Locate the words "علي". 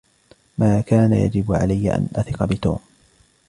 1.53-1.93